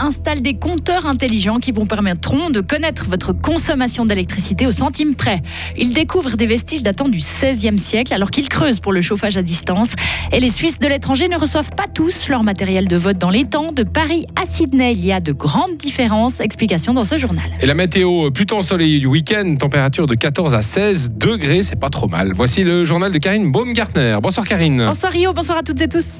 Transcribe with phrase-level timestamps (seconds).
[0.00, 5.40] installe des compteurs intelligents qui vous permettront de connaître votre consommation d'électricité au centime près.
[5.76, 9.42] Il découvre des vestiges datant du XVIe siècle alors qu'il creuse pour le chauffage à
[9.42, 9.92] distance.
[10.32, 13.44] Et les Suisses de l'étranger ne reçoivent pas tous leur matériel de vote dans les
[13.44, 13.72] temps.
[13.72, 16.40] De Paris à Sydney, il y a de grandes différences.
[16.40, 17.44] Explication dans ce journal.
[17.60, 21.90] Et la météo, plutôt ensoleillée du week-end, température de 14 à 16 degrés, c'est pas
[21.90, 22.32] trop mal.
[22.32, 24.18] Voici le journal de Karine Baumgartner.
[24.22, 24.84] Bonsoir Karine.
[24.86, 26.18] Bonsoir Rio, bonsoir à toutes et tous.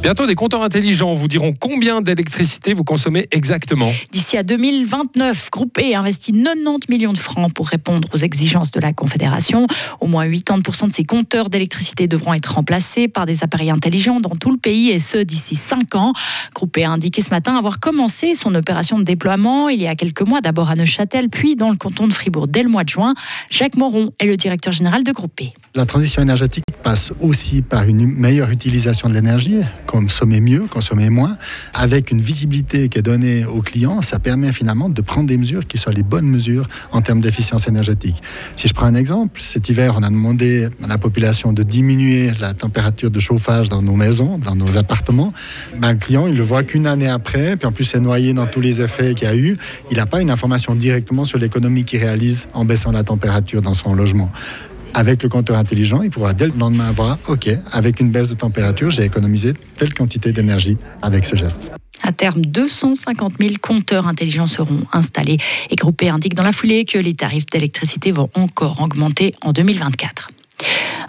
[0.00, 3.90] Bientôt, des compteurs intelligents vous diront combien d'électricité vous consommez exactement.
[4.12, 8.80] D'ici à 2029, Groupe E investit 90 millions de francs pour répondre aux exigences de
[8.80, 9.66] la Confédération.
[10.00, 14.36] Au moins 80% de ces compteurs d'électricité devront être remplacés par des appareils intelligents dans
[14.36, 16.12] tout le pays et ce d'ici 5 ans.
[16.54, 19.94] Groupe E a indiqué ce matin avoir commencé son opération de déploiement il y a
[19.94, 22.88] quelques mois, d'abord à Neuchâtel, puis dans le canton de Fribourg dès le mois de
[22.88, 23.14] juin.
[23.50, 25.46] Jacques Moron est le directeur général de Groupe E.
[25.74, 31.36] La transition énergétique passe aussi par une meilleure utilisation de l'énergie consommer mieux, consommer moins,
[31.74, 35.66] avec une visibilité qui est donnée aux clients, ça permet finalement de prendre des mesures
[35.66, 38.22] qui soient les bonnes mesures en termes d'efficience énergétique.
[38.56, 42.30] Si je prends un exemple, cet hiver, on a demandé à la population de diminuer
[42.40, 45.34] la température de chauffage dans nos maisons, dans nos appartements.
[45.76, 48.46] Ben, le client, il le voit qu'une année après, puis en plus c'est noyé dans
[48.46, 49.58] tous les effets qu'il y a eu,
[49.90, 53.74] il n'a pas une information directement sur l'économie qu'il réalise en baissant la température dans
[53.74, 54.30] son logement.
[54.98, 58.34] Avec le compteur intelligent, il pourra dès le lendemain voir, OK, avec une baisse de
[58.34, 61.70] température, j'ai économisé telle quantité d'énergie avec ce geste.
[62.02, 65.36] À terme, 250 000 compteurs intelligents seront installés
[65.70, 70.30] et Groupé indique dans la foulée que les tarifs d'électricité vont encore augmenter en 2024.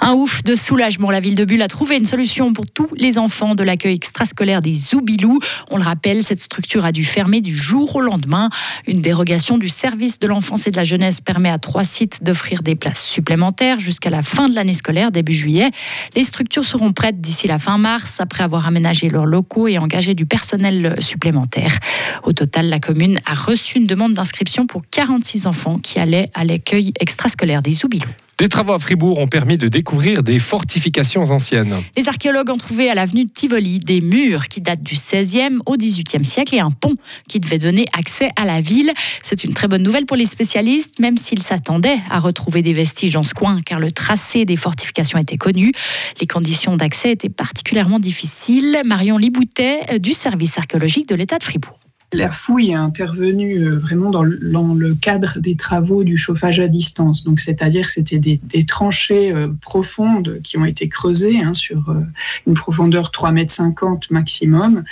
[0.02, 1.12] Un ouf de soulagement.
[1.12, 4.62] La ville de Bulle a trouvé une solution pour tous les enfants de l'accueil extrascolaire
[4.62, 5.40] des Zoubilous.
[5.72, 8.50] On le rappelle, cette structure a dû fermer du jour au lendemain.
[8.88, 12.64] Une dérogation du service de l'enfance et de la jeunesse permet à trois sites d'offrir
[12.64, 15.70] des places supplémentaires jusqu'à la fin de l'année scolaire, début juillet.
[16.16, 20.14] Les structures seront prêtes d'ici la fin mars, après avoir aménagé leurs locaux et engagé
[20.16, 21.78] du personnel supplémentaire.
[22.24, 26.46] Au total, la commune a reçu une demande d'inscription pour 46 enfants qui allaient à
[26.46, 28.08] l'accueil extrascolaire des Zoubilous.
[28.40, 31.76] Des travaux à Fribourg ont permis de découvrir des fortifications anciennes.
[31.98, 35.76] Les archéologues ont trouvé à l'avenue de Tivoli des murs qui datent du 16e au
[35.76, 36.96] 18e siècle et un pont
[37.28, 38.94] qui devait donner accès à la ville.
[39.22, 43.12] C'est une très bonne nouvelle pour les spécialistes, même s'ils s'attendaient à retrouver des vestiges
[43.12, 45.74] dans ce coin, car le tracé des fortifications était connu.
[46.22, 48.84] Les conditions d'accès étaient particulièrement difficiles.
[48.86, 51.78] Marion Liboutet du service archéologique de l'État de Fribourg.
[52.12, 57.24] La fouille est intervenue euh, vraiment dans le, cadre des travaux du chauffage à distance.
[57.24, 62.02] Donc, c'est-à-dire c'était des, tranchées euh, profondes qui ont été creusées hein, sur euh,
[62.48, 64.84] une profondeur 3,50 mètres maximum.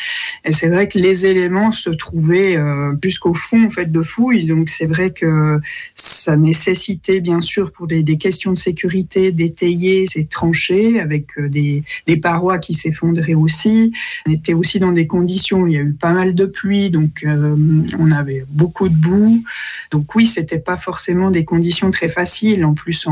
[0.46, 2.58] Et c'est vrai que les éléments se trouvaient
[3.04, 4.46] jusqu'au fond en fait, de fouille.
[4.46, 5.60] Donc, c'est vrai que
[5.96, 12.18] ça nécessitait, bien sûr, pour des, questions de sécurité, d'étayer ces tranchées avec des, des
[12.18, 13.92] parois qui s'effondraient aussi.
[14.28, 16.90] On était aussi dans des conditions où il y a eu pas mal de pluie.
[16.90, 17.56] Donc, donc euh,
[17.98, 19.44] on avait beaucoup de boue.
[19.92, 22.66] Donc oui, c'était pas forcément des conditions très faciles.
[22.66, 23.08] En plus,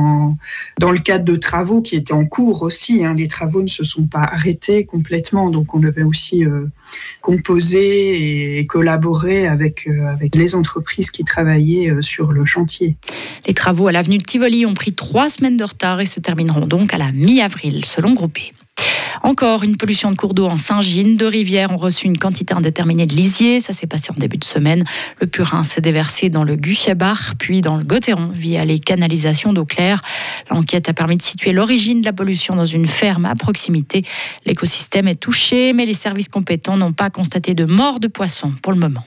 [0.79, 3.83] dans le cadre de travaux qui étaient en cours aussi, hein, les travaux ne se
[3.83, 5.49] sont pas arrêtés complètement.
[5.49, 6.65] Donc on devait aussi euh,
[7.21, 12.97] composer et collaborer avec, euh, avec les entreprises qui travaillaient sur le chantier.
[13.45, 16.65] Les travaux à l'avenue de Tivoli ont pris trois semaines de retard et se termineront
[16.65, 18.51] donc à la mi-avril, selon Groupé.
[19.23, 21.17] Encore une pollution de cours d'eau en Saint-Gine.
[21.17, 23.59] Deux rivières ont reçu une quantité indéterminée de lisier.
[23.59, 24.83] Ça s'est passé en début de semaine.
[25.19, 29.65] Le purin s'est déversé dans le Guchebar, puis dans le Gotteron via les canalisations d'eau
[29.65, 30.01] claire.
[30.49, 34.03] L'enquête a permis de situer l'origine de la pollution dans une ferme à proximité.
[34.45, 38.73] L'écosystème est touché, mais les services compétents n'ont pas constaté de mort de poissons pour
[38.73, 39.03] le moment.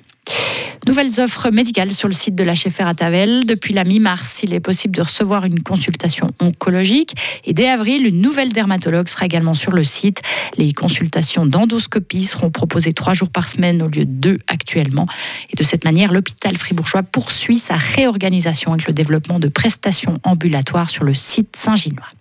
[0.89, 3.45] Nouvelles offres médicales sur le site de la à Tavel.
[3.45, 7.15] Depuis la mi-mars, il est possible de recevoir une consultation oncologique.
[7.45, 10.23] Et dès avril, une nouvelle dermatologue sera également sur le site.
[10.57, 15.05] Les consultations d'endoscopie seront proposées trois jours par semaine au lieu de deux actuellement.
[15.51, 20.89] Et de cette manière, l'hôpital fribourgeois poursuit sa réorganisation avec le développement de prestations ambulatoires
[20.89, 22.18] sur le site Saint-Ginois.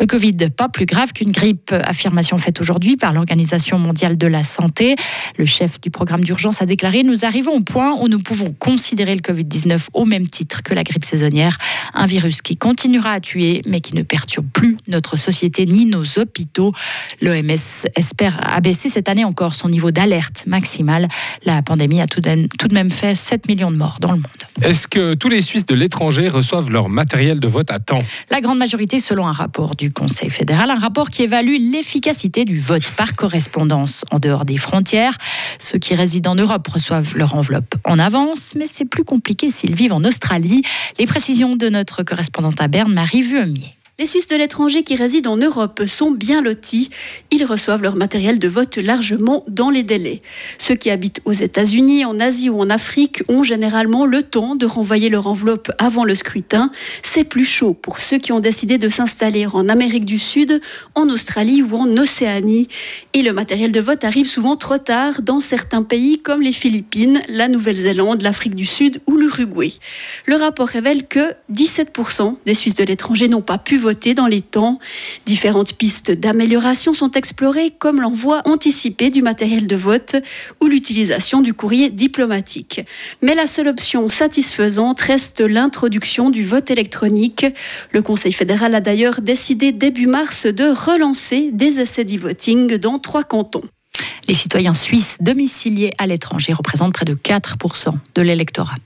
[0.00, 4.42] Le Covid, pas plus grave qu'une grippe, affirmation faite aujourd'hui par l'Organisation mondiale de la
[4.42, 4.96] santé.
[5.36, 9.14] Le chef du programme d'urgence a déclaré Nous arrivons au point où nous pouvons considérer
[9.14, 11.58] le Covid-19 au même titre que la grippe saisonnière,
[11.94, 16.18] un virus qui continuera à tuer mais qui ne perturbe plus notre société ni nos
[16.18, 16.72] hôpitaux.
[17.20, 21.08] L'OMS espère abaisser cette année encore son niveau d'alerte maximale.
[21.44, 24.26] La pandémie a tout de même fait 7 millions de morts dans le monde.
[24.62, 28.02] Est-ce que tous les Suisses de l'étranger reçoivent leur matériel de vote à temps?
[28.30, 32.58] La grande majorité, selon un rapport du Conseil fédéral, un rapport qui évalue l'efficacité du
[32.58, 35.16] vote par correspondance en dehors des frontières.
[35.58, 39.74] Ceux qui résident en Europe reçoivent leur enveloppe en avance, mais c'est plus compliqué s'ils
[39.74, 40.62] vivent en Australie.
[40.98, 43.74] Les précisions de notre correspondante à Berne, Marie Vuemier.
[44.02, 46.90] Les Suisses de l'étranger qui résident en Europe sont bien lotis.
[47.30, 50.22] Ils reçoivent leur matériel de vote largement dans les délais.
[50.58, 54.66] Ceux qui habitent aux États-Unis, en Asie ou en Afrique ont généralement le temps de
[54.66, 56.72] renvoyer leur enveloppe avant le scrutin.
[57.04, 60.60] C'est plus chaud pour ceux qui ont décidé de s'installer en Amérique du Sud,
[60.96, 62.66] en Australie ou en Océanie.
[63.12, 67.22] Et le matériel de vote arrive souvent trop tard dans certains pays comme les Philippines,
[67.28, 69.74] la Nouvelle-Zélande, l'Afrique du Sud ou l'Uruguay.
[70.26, 74.40] Le rapport révèle que 17% des Suisses de l'étranger n'ont pas pu voter dans les
[74.40, 74.78] temps.
[75.26, 80.16] Différentes pistes d'amélioration sont explorées, comme l'envoi anticipé du matériel de vote
[80.60, 82.80] ou l'utilisation du courrier diplomatique.
[83.22, 87.46] Mais la seule option satisfaisante reste l'introduction du vote électronique.
[87.92, 93.24] Le Conseil fédéral a d'ailleurs décidé début mars de relancer des essais d'e-voting dans trois
[93.24, 93.62] cantons.
[94.28, 98.76] Les citoyens suisses domiciliés à l'étranger représentent près de 4% de l'électorat.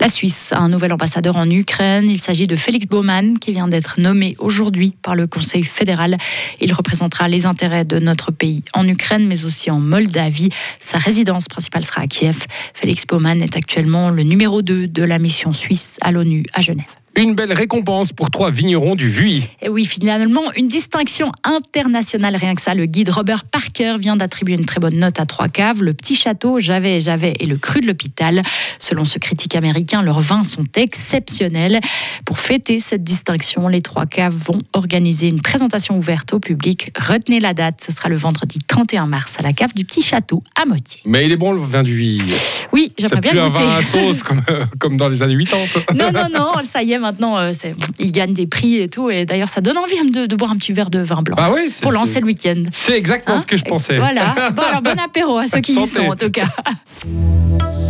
[0.00, 2.08] La Suisse a un nouvel ambassadeur en Ukraine.
[2.08, 6.18] Il s'agit de Félix Baumann, qui vient d'être nommé aujourd'hui par le Conseil fédéral.
[6.60, 10.50] Il représentera les intérêts de notre pays en Ukraine, mais aussi en Moldavie.
[10.80, 12.46] Sa résidence principale sera à Kiev.
[12.74, 17.03] Félix Baumann est actuellement le numéro 2 de la mission suisse à l'ONU à Genève.
[17.16, 19.44] Une belle récompense pour trois vignerons du Vuy.
[19.62, 22.74] Et oui, finalement, une distinction internationale, rien que ça.
[22.74, 26.16] Le guide Robert Parker vient d'attribuer une très bonne note à trois caves, le Petit
[26.16, 28.42] Château, Javet et Javet et le Cru de l'Hôpital.
[28.80, 31.78] Selon ce critique américain, leurs vins sont exceptionnels.
[32.24, 36.90] Pour fêter cette distinction, les trois caves vont organiser une présentation ouverte au public.
[36.98, 40.42] Retenez la date, ce sera le vendredi 31 mars à la cave du Petit Château
[40.60, 41.02] à Motier.
[41.06, 42.22] Mais il est bon le vin du Vuy.
[42.72, 43.64] Oui, j'aimerais bien un goûter.
[43.64, 44.42] vin à sauce comme,
[44.80, 45.94] comme dans les années 80.
[45.94, 47.52] Non, non, non, ça y est, maintenant, euh,
[47.98, 49.08] ils gagnent des prix et tout.
[49.10, 51.50] Et d'ailleurs, ça donne envie de, de boire un petit verre de vin blanc Bah
[51.54, 52.62] oui, c'est- pour lancer le week-end.
[52.72, 53.98] C'est exactement Hein ce que je pensais.
[53.98, 54.34] Voilà.
[54.54, 56.06] Bon, alors, bon apéro à ceux qui y Santé.
[56.06, 56.48] sont, en tout cas.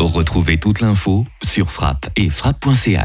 [0.00, 3.00] Retrouvez toute l'info sur frappe et frappe.ch.